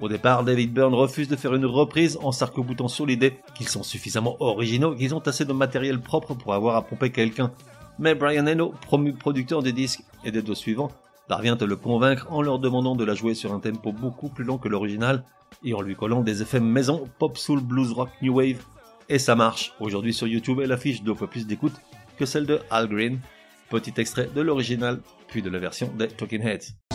Au 0.00 0.08
départ, 0.08 0.42
David 0.42 0.72
Byrne 0.72 0.94
refuse 0.94 1.28
de 1.28 1.36
faire 1.36 1.54
une 1.54 1.66
reprise 1.66 2.18
en 2.20 2.32
s'arc-boutant 2.32 2.88
sur 2.88 3.06
l'idée 3.06 3.38
qu'ils 3.54 3.68
sont 3.68 3.84
suffisamment 3.84 4.36
originaux, 4.40 4.96
qu'ils 4.96 5.14
ont 5.14 5.20
assez 5.20 5.44
de 5.44 5.52
matériel 5.52 6.00
propre 6.00 6.34
pour 6.34 6.54
avoir 6.54 6.74
à 6.74 6.82
pomper 6.82 7.10
quelqu'un. 7.10 7.52
Mais 8.00 8.16
Brian 8.16 8.48
Eno, 8.48 8.74
promu 8.80 9.12
producteur 9.12 9.62
des 9.62 9.72
disques 9.72 10.02
et 10.24 10.32
des 10.32 10.42
deux 10.42 10.54
suivants, 10.56 10.90
parvient 11.28 11.56
à 11.56 11.66
le 11.66 11.76
convaincre 11.76 12.26
en 12.30 12.42
leur 12.42 12.58
demandant 12.58 12.96
de 12.96 13.04
la 13.04 13.14
jouer 13.14 13.34
sur 13.34 13.52
un 13.52 13.60
tempo 13.60 13.92
beaucoup 13.92 14.28
plus 14.28 14.44
lent 14.44 14.58
que 14.58 14.68
l'original 14.68 15.24
et 15.62 15.74
en 15.74 15.80
lui 15.80 15.94
collant 15.94 16.22
des 16.22 16.42
effets 16.42 16.60
maison, 16.60 17.08
pop, 17.18 17.36
soul, 17.38 17.60
blues, 17.60 17.92
rock, 17.92 18.08
new 18.22 18.34
wave. 18.34 18.64
Et 19.08 19.18
ça 19.18 19.36
marche. 19.36 19.72
Aujourd'hui 19.80 20.12
sur 20.12 20.26
YouTube, 20.26 20.60
elle 20.62 20.72
affiche 20.72 21.02
deux 21.02 21.14
fois 21.14 21.28
plus 21.28 21.46
d'écoute 21.46 21.74
que 22.18 22.26
celle 22.26 22.46
de 22.46 22.60
Al 22.70 22.88
Green. 22.88 23.20
Petit 23.70 23.92
extrait 23.98 24.28
de 24.34 24.40
l'original, 24.40 25.00
puis 25.28 25.42
de 25.42 25.50
la 25.50 25.58
version 25.58 25.92
des 25.96 26.08
Talking 26.08 26.42
Heads. 26.42 26.87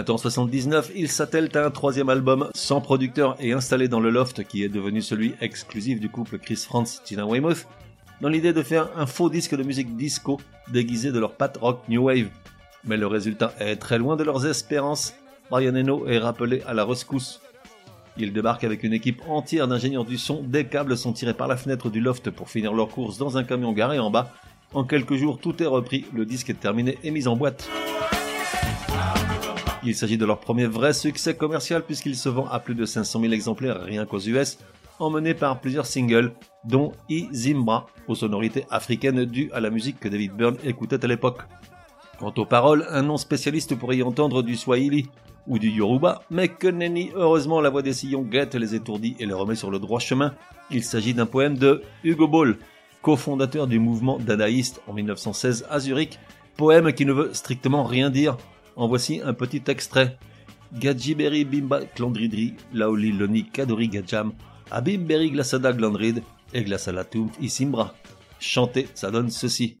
Printemps 0.00 0.16
79, 0.16 0.92
il 0.96 1.08
s'attelle 1.08 1.50
à 1.52 1.66
un 1.66 1.70
troisième 1.70 2.08
album 2.08 2.48
sans 2.54 2.80
producteur 2.80 3.36
et 3.38 3.52
installé 3.52 3.86
dans 3.86 4.00
le 4.00 4.08
loft 4.08 4.44
qui 4.44 4.64
est 4.64 4.70
devenu 4.70 5.02
celui 5.02 5.34
exclusif 5.42 6.00
du 6.00 6.08
couple 6.08 6.38
Chris 6.38 6.56
Franz 6.56 7.02
Tina 7.04 7.26
Weymouth, 7.26 7.66
dans 8.22 8.30
l'idée 8.30 8.54
de 8.54 8.62
faire 8.62 8.88
un 8.96 9.04
faux 9.04 9.28
disque 9.28 9.54
de 9.54 9.62
musique 9.62 9.98
disco 9.98 10.40
déguisé 10.72 11.12
de 11.12 11.18
leur 11.18 11.32
pat 11.32 11.54
rock 11.58 11.82
new 11.90 12.04
wave. 12.04 12.30
Mais 12.84 12.96
le 12.96 13.06
résultat 13.06 13.52
est 13.60 13.76
très 13.76 13.98
loin 13.98 14.16
de 14.16 14.24
leurs 14.24 14.46
espérances. 14.46 15.12
Brian 15.50 15.74
Eno 15.74 16.06
est 16.06 16.16
rappelé 16.16 16.62
à 16.66 16.72
la 16.72 16.86
rescousse. 16.86 17.42
Il 18.16 18.32
débarque 18.32 18.64
avec 18.64 18.84
une 18.84 18.94
équipe 18.94 19.20
entière 19.28 19.68
d'ingénieurs 19.68 20.06
du 20.06 20.16
son, 20.16 20.42
des 20.42 20.64
câbles 20.64 20.96
sont 20.96 21.12
tirés 21.12 21.34
par 21.34 21.46
la 21.46 21.58
fenêtre 21.58 21.90
du 21.90 22.00
loft 22.00 22.30
pour 22.30 22.48
finir 22.48 22.72
leur 22.72 22.88
course 22.88 23.18
dans 23.18 23.36
un 23.36 23.44
camion 23.44 23.74
garé 23.74 23.98
en 23.98 24.10
bas. 24.10 24.32
En 24.72 24.84
quelques 24.84 25.16
jours, 25.16 25.38
tout 25.38 25.62
est 25.62 25.66
repris, 25.66 26.06
le 26.14 26.24
disque 26.24 26.48
est 26.48 26.54
terminé 26.54 26.96
et 27.04 27.10
mis 27.10 27.28
en 27.28 27.36
boîte. 27.36 27.68
Il 29.82 29.94
s'agit 29.94 30.18
de 30.18 30.26
leur 30.26 30.40
premier 30.40 30.66
vrai 30.66 30.92
succès 30.92 31.34
commercial 31.34 31.82
puisqu'il 31.82 32.14
se 32.14 32.28
vend 32.28 32.46
à 32.48 32.60
plus 32.60 32.74
de 32.74 32.84
500 32.84 33.20
000 33.20 33.32
exemplaires 33.32 33.82
rien 33.82 34.04
qu'aux 34.04 34.20
US, 34.20 34.58
emmené 34.98 35.32
par 35.32 35.60
plusieurs 35.60 35.86
singles, 35.86 36.32
dont 36.64 36.92
I 37.08 37.28
Zimbra, 37.32 37.86
aux 38.06 38.14
sonorités 38.14 38.66
africaines 38.70 39.24
dues 39.24 39.50
à 39.54 39.60
la 39.60 39.70
musique 39.70 39.98
que 39.98 40.08
David 40.08 40.32
Byrne 40.32 40.58
écoutait 40.64 41.02
à 41.02 41.08
l'époque. 41.08 41.40
Quant 42.18 42.34
aux 42.36 42.44
paroles, 42.44 42.86
un 42.90 43.02
non 43.02 43.16
spécialiste 43.16 43.74
pourrait 43.74 43.96
y 43.96 44.02
entendre 44.02 44.42
du 44.42 44.54
Swahili 44.54 45.08
ou 45.46 45.58
du 45.58 45.70
Yoruba, 45.70 46.20
mais 46.30 46.48
que 46.48 46.68
nenni, 46.68 47.10
heureusement 47.14 47.62
la 47.62 47.70
voix 47.70 47.80
des 47.80 47.94
sillons 47.94 48.22
guette 48.22 48.54
les 48.54 48.74
étourdis 48.74 49.16
et 49.18 49.24
les 49.24 49.32
remet 49.32 49.54
sur 49.54 49.70
le 49.70 49.78
droit 49.78 49.98
chemin. 50.00 50.34
Il 50.70 50.84
s'agit 50.84 51.14
d'un 51.14 51.24
poème 51.24 51.56
de 51.56 51.82
Hugo 52.04 52.28
Ball, 52.28 52.58
cofondateur 53.00 53.66
du 53.66 53.78
mouvement 53.78 54.18
dadaïste 54.18 54.82
en 54.86 54.92
1916 54.92 55.66
à 55.70 55.80
Zurich, 55.80 56.18
poème 56.58 56.92
qui 56.92 57.06
ne 57.06 57.14
veut 57.14 57.32
strictement 57.32 57.84
rien 57.84 58.10
dire, 58.10 58.36
en 58.76 58.88
voici 58.88 59.20
un 59.24 59.34
petit 59.34 59.62
extrait. 59.68 60.18
Gadjiberi 60.72 61.44
bimba 61.44 61.84
klandridri, 61.84 62.54
laoli 62.72 63.12
loni 63.12 63.44
kadori 63.44 63.88
gajam, 63.88 64.32
abimberi 64.70 65.30
glasada 65.30 65.72
glandrid, 65.72 66.22
et 66.54 66.62
glasalatum 66.64 67.28
isimbra. 67.40 67.94
Chanter, 68.38 68.86
ça 68.94 69.10
donne 69.10 69.30
ceci. 69.30 69.79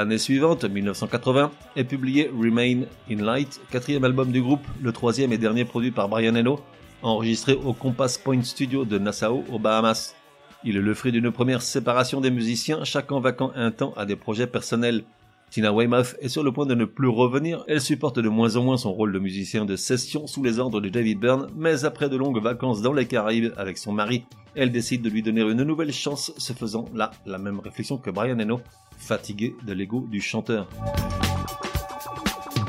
L'année 0.00 0.16
suivante, 0.16 0.64
1980, 0.64 1.50
est 1.76 1.84
publié 1.84 2.30
Remain 2.34 2.84
in 3.10 3.22
Light, 3.22 3.60
quatrième 3.70 4.02
album 4.02 4.32
du 4.32 4.40
groupe, 4.40 4.66
le 4.80 4.92
troisième 4.92 5.30
et 5.30 5.36
dernier 5.36 5.66
produit 5.66 5.90
par 5.90 6.08
Brian 6.08 6.34
Eno, 6.34 6.58
enregistré 7.02 7.52
au 7.52 7.74
Compass 7.74 8.16
Point 8.16 8.42
Studio 8.42 8.86
de 8.86 8.96
Nassau, 8.96 9.44
aux 9.52 9.58
Bahamas. 9.58 10.14
Il 10.64 10.78
est 10.78 10.80
le 10.80 10.94
fruit 10.94 11.12
d'une 11.12 11.30
première 11.30 11.60
séparation 11.60 12.22
des 12.22 12.30
musiciens, 12.30 12.82
chacun 12.82 13.20
vacant 13.20 13.52
un 13.54 13.72
temps 13.72 13.92
à 13.94 14.06
des 14.06 14.16
projets 14.16 14.46
personnels. 14.46 15.04
Tina 15.50 15.70
Weymouth 15.70 16.16
est 16.22 16.30
sur 16.30 16.44
le 16.44 16.50
point 16.50 16.64
de 16.64 16.74
ne 16.74 16.86
plus 16.86 17.08
revenir, 17.08 17.62
elle 17.68 17.82
supporte 17.82 18.18
de 18.18 18.28
moins 18.30 18.56
en 18.56 18.62
moins 18.62 18.78
son 18.78 18.94
rôle 18.94 19.12
de 19.12 19.18
musicien 19.18 19.66
de 19.66 19.76
session 19.76 20.26
sous 20.26 20.42
les 20.42 20.58
ordres 20.58 20.80
de 20.80 20.88
David 20.88 21.20
Byrne, 21.20 21.48
mais 21.54 21.84
après 21.84 22.08
de 22.08 22.16
longues 22.16 22.42
vacances 22.42 22.80
dans 22.80 22.94
les 22.94 23.04
Caraïbes 23.04 23.52
avec 23.58 23.76
son 23.76 23.92
mari, 23.92 24.24
elle 24.54 24.72
décide 24.72 25.02
de 25.02 25.10
lui 25.10 25.22
donner 25.22 25.42
une 25.42 25.62
nouvelle 25.62 25.92
chance, 25.92 26.32
se 26.38 26.54
faisant 26.54 26.86
là 26.94 27.10
la 27.26 27.36
même 27.36 27.60
réflexion 27.60 27.98
que 27.98 28.08
Brian 28.08 28.38
Eno, 28.40 28.62
fatigué 29.00 29.56
de 29.66 29.72
l'ego 29.72 30.06
du 30.08 30.20
chanteur. 30.20 30.68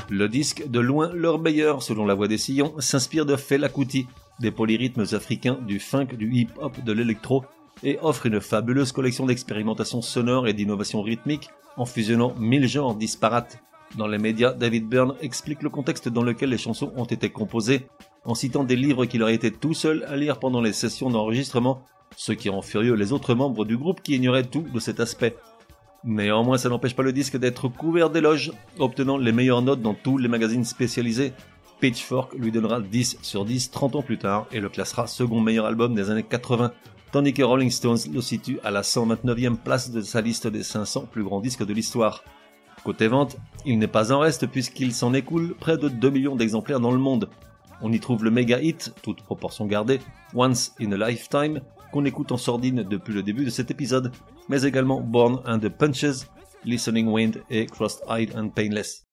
Le 0.09 0.27
disque, 0.27 0.67
de 0.67 0.79
loin 0.79 1.11
leur 1.13 1.39
meilleur 1.39 1.83
selon 1.83 2.05
la 2.05 2.15
voix 2.15 2.27
des 2.27 2.37
sillons, 2.37 2.73
s'inspire 2.79 3.25
de 3.25 3.35
Fela 3.35 3.69
Kuti, 3.69 4.07
des 4.39 4.51
polyrythmes 4.51 5.05
africains, 5.13 5.59
du 5.67 5.79
funk, 5.79 6.07
du 6.17 6.33
hip-hop, 6.33 6.83
de 6.83 6.91
l'électro, 6.91 7.45
et 7.83 7.97
offre 8.01 8.25
une 8.25 8.41
fabuleuse 8.41 8.91
collection 8.91 9.25
d'expérimentations 9.25 10.01
sonores 10.01 10.47
et 10.47 10.53
d'innovations 10.53 11.01
rythmiques 11.01 11.49
en 11.77 11.85
fusionnant 11.85 12.35
mille 12.37 12.67
genres 12.67 12.95
disparates. 12.95 13.59
Dans 13.97 14.07
les 14.07 14.17
médias, 14.17 14.53
David 14.53 14.87
Byrne 14.87 15.15
explique 15.21 15.63
le 15.63 15.69
contexte 15.69 16.09
dans 16.09 16.23
lequel 16.23 16.49
les 16.49 16.57
chansons 16.57 16.93
ont 16.95 17.05
été 17.05 17.29
composées, 17.29 17.87
en 18.25 18.35
citant 18.35 18.63
des 18.63 18.75
livres 18.75 19.05
qu'il 19.05 19.23
aurait 19.23 19.35
été 19.35 19.51
tout 19.51 19.73
seul 19.73 20.03
à 20.07 20.15
lire 20.15 20.39
pendant 20.39 20.61
les 20.61 20.73
sessions 20.73 21.09
d'enregistrement, 21.09 21.83
ce 22.15 22.31
qui 22.31 22.49
rend 22.49 22.61
furieux 22.61 22.95
les 22.95 23.13
autres 23.13 23.33
membres 23.33 23.65
du 23.65 23.77
groupe 23.77 24.01
qui 24.01 24.15
ignoraient 24.15 24.43
tout 24.43 24.65
de 24.73 24.79
cet 24.79 24.99
aspect. 24.99 25.35
Néanmoins, 26.03 26.57
ça 26.57 26.69
n'empêche 26.69 26.95
pas 26.95 27.03
le 27.03 27.13
disque 27.13 27.37
d'être 27.37 27.67
couvert 27.67 28.09
d'éloges, 28.09 28.51
obtenant 28.79 29.17
les 29.17 29.31
meilleures 29.31 29.61
notes 29.61 29.81
dans 29.81 29.93
tous 29.93 30.17
les 30.17 30.27
magazines 30.27 30.65
spécialisés. 30.65 31.33
Pitchfork 31.79 32.33
lui 32.33 32.51
donnera 32.51 32.81
10 32.81 33.19
sur 33.21 33.45
10 33.45 33.71
30 33.71 33.95
ans 33.95 34.01
plus 34.01 34.17
tard 34.17 34.47
et 34.51 34.59
le 34.59 34.69
classera 34.69 35.05
second 35.05 35.41
meilleur 35.41 35.65
album 35.65 35.93
des 35.93 36.09
années 36.09 36.23
80, 36.23 36.71
tandis 37.11 37.33
que 37.33 37.43
Rolling 37.43 37.69
Stones 37.69 37.99
le 38.11 38.21
situe 38.21 38.59
à 38.63 38.71
la 38.71 38.81
129e 38.81 39.57
place 39.57 39.91
de 39.91 40.01
sa 40.01 40.21
liste 40.21 40.47
des 40.47 40.63
500 40.63 41.07
plus 41.11 41.23
grands 41.23 41.41
disques 41.41 41.65
de 41.65 41.73
l'histoire. 41.73 42.23
Côté 42.83 43.07
vente, 43.07 43.37
il 43.65 43.77
n'est 43.77 43.87
pas 43.87 44.11
en 44.11 44.19
reste 44.19 44.47
puisqu'il 44.47 44.93
s'en 44.93 45.13
écoule 45.13 45.55
près 45.59 45.77
de 45.77 45.87
2 45.87 46.09
millions 46.09 46.35
d'exemplaires 46.35 46.79
dans 46.79 46.91
le 46.91 46.97
monde. 46.97 47.29
On 47.83 47.91
y 47.91 47.99
trouve 47.99 48.23
le 48.23 48.31
méga 48.31 48.59
hit, 48.59 48.93
toute 49.03 49.21
proportion 49.21 49.67
gardée, 49.67 49.99
Once 50.33 50.73
in 50.79 50.91
a 50.91 51.09
Lifetime, 51.09 51.61
qu'on 51.91 52.05
écoute 52.05 52.31
en 52.31 52.37
sordine 52.37 52.83
depuis 52.83 53.13
le 53.13 53.23
début 53.23 53.45
de 53.45 53.49
cet 53.49 53.69
épisode, 53.69 54.11
mais 54.51 54.65
également 54.65 54.99
Born 54.99 55.39
and 55.45 55.59
the 55.59 55.69
Punches, 55.69 56.27
Listening 56.65 57.07
Wind 57.07 57.41
et 57.49 57.67
Crossed-Eyed 57.67 58.35
and 58.35 58.49
Painless. 58.49 59.05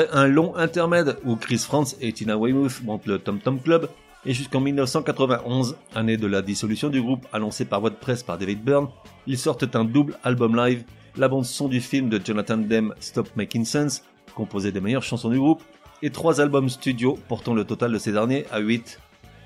Après 0.00 0.16
un 0.18 0.28
long 0.28 0.56
intermède 0.56 1.18
où 1.26 1.36
Chris 1.36 1.58
France 1.58 1.94
et 2.00 2.10
Tina 2.10 2.34
Weymouth 2.38 2.82
montent 2.84 3.04
le 3.04 3.18
Tom 3.18 3.38
Tom 3.38 3.60
Club, 3.60 3.90
et 4.24 4.32
jusqu'en 4.32 4.60
1991, 4.60 5.76
année 5.94 6.16
de 6.16 6.26
la 6.26 6.40
dissolution 6.40 6.88
du 6.88 7.02
groupe 7.02 7.26
annoncée 7.34 7.66
par 7.66 7.80
voie 7.80 7.90
de 7.90 7.96
presse 7.96 8.22
par 8.22 8.38
David 8.38 8.64
Byrne, 8.64 8.88
ils 9.26 9.36
sortent 9.36 9.76
un 9.76 9.84
double 9.84 10.16
album 10.24 10.56
live, 10.56 10.84
la 11.18 11.28
bande 11.28 11.44
son 11.44 11.68
du 11.68 11.82
film 11.82 12.08
de 12.08 12.18
Jonathan 12.24 12.56
Demme 12.56 12.94
Stop 12.98 13.28
Making 13.36 13.66
Sense, 13.66 14.02
composé 14.34 14.72
des 14.72 14.80
meilleures 14.80 15.02
chansons 15.02 15.28
du 15.28 15.38
groupe, 15.38 15.62
et 16.00 16.08
trois 16.08 16.40
albums 16.40 16.70
studio 16.70 17.18
portant 17.28 17.52
le 17.52 17.64
total 17.64 17.92
de 17.92 17.98
ces 17.98 18.12
derniers 18.12 18.46
à 18.50 18.60
8. 18.60 18.98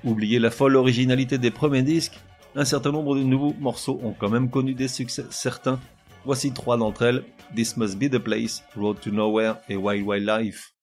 Oubliez 0.05 0.39
la 0.39 0.51
folle 0.51 0.77
originalité 0.77 1.37
des 1.37 1.51
premiers 1.51 1.83
disques, 1.83 2.17
un 2.55 2.63
certain 2.63 2.93
nombre 2.93 3.17
de 3.17 3.23
nouveaux 3.23 3.55
morceaux 3.59 3.99
ont 4.03 4.15
quand 4.17 4.29
même 4.29 4.49
connu 4.49 4.73
des 4.73 4.87
succès 4.87 5.25
certains. 5.31 5.81
Voici 6.25 6.51
trois 6.51 6.75
d'entre 6.75 7.03
elles, 7.03 7.23
This 7.55 7.77
Must 7.77 7.97
Be 7.99 8.09
the 8.09 8.17
Place, 8.17 8.63
Road 8.75 8.99
to 8.99 9.11
Nowhere. 9.11 9.57
Et 9.69 9.75
Wild 9.75 10.07
Wild 10.07 10.27
Life. 10.27 10.73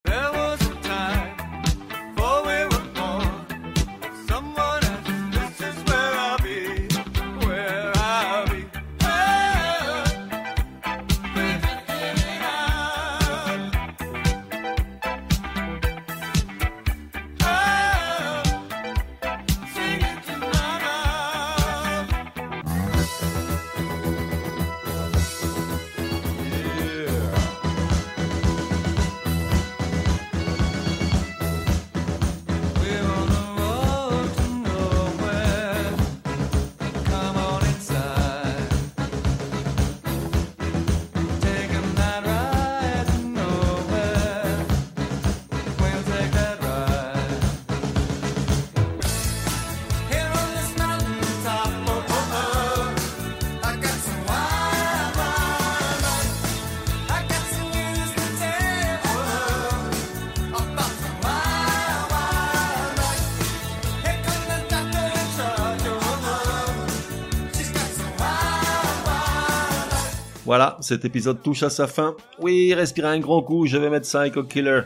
Voilà, 70.52 70.76
cet 70.80 71.06
épisode 71.06 71.40
touche 71.40 71.62
à 71.62 71.70
sa 71.70 71.86
fin. 71.86 72.14
Oui, 72.38 72.74
respirez 72.74 73.08
un 73.08 73.20
grand 73.20 73.40
coup, 73.40 73.64
je 73.64 73.78
vais 73.78 73.88
mettre 73.88 74.06
Psycho 74.06 74.42
Killer. 74.42 74.82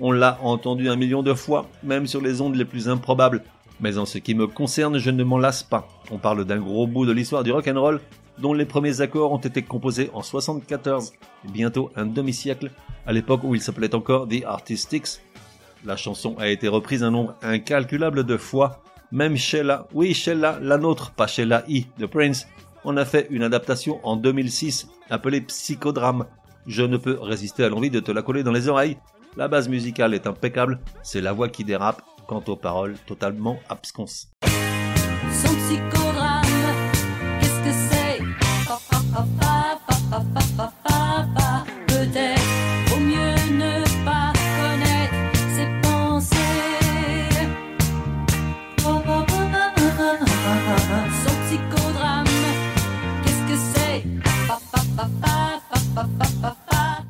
On 0.00 0.10
l'a 0.10 0.36
entendu 0.42 0.88
un 0.88 0.96
million 0.96 1.22
de 1.22 1.32
fois, 1.32 1.68
même 1.84 2.08
sur 2.08 2.20
les 2.20 2.40
ondes 2.40 2.56
les 2.56 2.64
plus 2.64 2.88
improbables. 2.88 3.44
Mais 3.78 3.98
en 3.98 4.04
ce 4.04 4.18
qui 4.18 4.34
me 4.34 4.48
concerne, 4.48 4.98
je 4.98 5.12
ne 5.12 5.22
m'en 5.22 5.38
lasse 5.38 5.62
pas. 5.62 5.86
On 6.10 6.18
parle 6.18 6.44
d'un 6.44 6.58
gros 6.58 6.88
bout 6.88 7.06
de 7.06 7.12
l'histoire 7.12 7.44
du 7.44 7.52
rock'n'roll, 7.52 8.00
dont 8.38 8.52
les 8.52 8.64
premiers 8.64 9.00
accords 9.00 9.30
ont 9.30 9.38
été 9.38 9.62
composés 9.62 10.10
en 10.12 10.22
74, 10.22 11.12
bientôt 11.52 11.92
un 11.94 12.06
demi-siècle, 12.06 12.72
à 13.06 13.12
l'époque 13.12 13.44
où 13.44 13.54
il 13.54 13.60
s'appelait 13.60 13.94
encore 13.94 14.26
The 14.26 14.42
Artistics. 14.44 15.20
La 15.84 15.94
chanson 15.94 16.34
a 16.36 16.48
été 16.48 16.66
reprise 16.66 17.04
un 17.04 17.12
nombre 17.12 17.36
incalculable 17.44 18.24
de 18.24 18.36
fois, 18.36 18.82
même 19.12 19.36
Sheila, 19.36 19.86
oui 19.94 20.14
Sheila, 20.14 20.58
la 20.60 20.78
nôtre, 20.78 21.12
pas 21.12 21.28
Sheila 21.28 21.62
E. 21.70 21.82
de 21.96 22.06
Prince, 22.06 22.48
on 22.86 22.96
a 22.96 23.04
fait 23.04 23.26
une 23.30 23.42
adaptation 23.42 23.98
en 24.04 24.16
2006 24.16 24.86
appelée 25.10 25.40
Psychodrame. 25.40 26.26
Je 26.66 26.82
ne 26.82 26.96
peux 26.96 27.18
résister 27.20 27.64
à 27.64 27.68
l'envie 27.68 27.90
de 27.90 28.00
te 28.00 28.12
la 28.12 28.22
coller 28.22 28.44
dans 28.44 28.52
les 28.52 28.68
oreilles. 28.68 28.96
La 29.36 29.48
base 29.48 29.68
musicale 29.68 30.14
est 30.14 30.26
impeccable, 30.26 30.78
c'est 31.02 31.20
la 31.20 31.32
voix 31.32 31.48
qui 31.48 31.64
dérape, 31.64 32.00
quant 32.28 32.42
aux 32.46 32.56
paroles 32.56 32.94
totalement 33.06 33.58
absconses. 33.68 34.30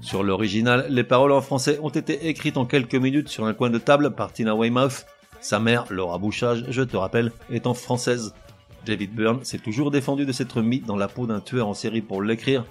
Sur 0.07 0.23
l'original, 0.23 0.87
les 0.89 1.03
paroles 1.03 1.33
en 1.33 1.41
français 1.41 1.81
ont 1.83 1.89
été 1.89 2.29
écrites 2.29 2.59
en 2.59 2.65
quelques 2.65 2.95
minutes 2.95 3.29
sur 3.29 3.45
un 3.45 3.55
coin 3.55 3.71
de 3.71 3.79
table 3.79 4.15
par 4.15 4.33
Tina 4.33 4.55
Weymouth. 4.55 5.05
Sa 5.41 5.59
mère, 5.59 5.85
Laura 5.91 6.17
Bouchage, 6.17 6.65
je 6.69 6.83
te 6.83 6.97
rappelle, 6.97 7.33
étant 7.51 7.75
française. 7.75 8.33
David 8.87 9.17
Byrne 9.17 9.45
s'est 9.45 9.59
toujours 9.59 9.91
défendu 9.91 10.25
de 10.25 10.31
s'être 10.31 10.63
mis 10.63 10.79
dans 10.79 10.95
la 10.95 11.09
peau 11.09 11.27
d'un 11.27 11.41
tueur 11.41 11.67
en 11.67 11.75
série 11.75 12.03
pour 12.03 12.23
l'écrire, 12.23 12.65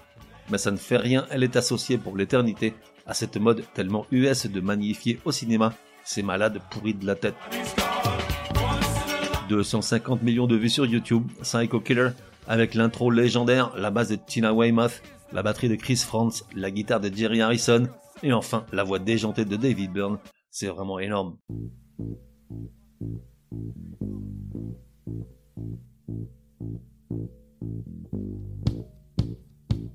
mais 0.50 0.58
ça 0.58 0.72
ne 0.72 0.78
fait 0.78 0.96
rien, 0.96 1.26
elle 1.30 1.44
est 1.44 1.58
associée 1.58 1.98
pour 1.98 2.16
l'éternité 2.16 2.74
à 3.06 3.14
cette 3.14 3.36
mode 3.36 3.66
tellement 3.74 4.06
US 4.12 4.46
de 4.46 4.62
magnifier 4.62 5.20
au 5.26 5.34
cinéma 5.34 5.74
ces 6.06 6.24
malades 6.24 6.62
pourris 6.72 6.94
de 6.94 7.06
la 7.06 7.16
tête. 7.16 7.36
250 9.50 10.24
millions 10.24 10.48
de 10.48 10.56
vues 10.56 10.70
sur 10.70 10.86
YouTube, 10.86 11.28
Psycho 11.42 11.82
Killer, 11.82 12.12
avec 12.48 12.76
l'intro 12.76 13.12
légendaire, 13.12 13.74
la 13.76 13.92
base 13.92 14.08
de 14.08 14.16
Tina 14.16 14.54
Weymouth, 14.54 15.02
la 15.32 15.44
batterie 15.44 15.70
de 15.70 15.76
Chris 15.76 15.98
Frantz, 15.98 16.46
la 16.56 16.72
guitare 16.72 17.00
de 17.00 17.14
Jerry 17.14 17.42
Harrison, 17.42 17.88
et 18.24 18.34
enfin 18.34 18.66
la 18.72 18.84
voix 18.84 19.00
déjantée 19.00 19.46
de 19.46 19.56
David 19.56 19.92
Byrne. 19.92 20.18
C'est 20.50 20.68
vraiment 20.68 21.00
énorme. 21.00 21.38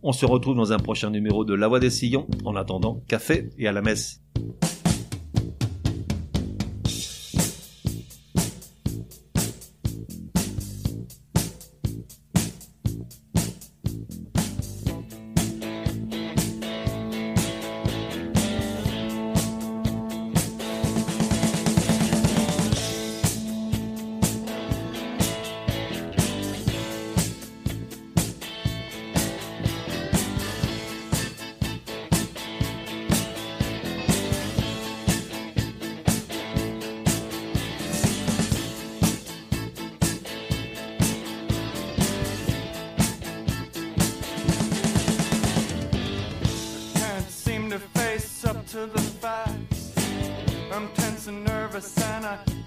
On 0.02 0.12
se 0.12 0.24
retrouve 0.24 0.56
dans 0.56 0.72
un 0.72 0.78
prochain 0.78 1.10
numéro 1.10 1.44
de 1.44 1.54
La 1.54 1.68
Voix 1.68 1.78
des 1.78 1.90
Sillons. 1.90 2.26
En 2.44 2.56
attendant, 2.56 3.02
café 3.06 3.50
et 3.58 3.68
à 3.68 3.72
la 3.72 3.82
messe. 3.82 4.22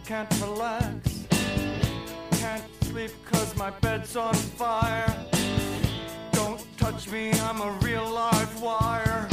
Can't 0.06 0.42
relax. 0.42 1.26
Can't 2.39 2.63
sleep 2.84 3.12
cause 3.26 3.56
my 3.58 3.70
bed's 3.82 4.16
on 4.16 4.34
fire. 4.34 5.13
Don't 6.32 6.62
touch 6.78 7.10
me, 7.10 7.32
I'm 7.32 7.60
a 7.60 7.72
real 7.82 8.10
live 8.10 8.62
wire. 8.62 9.33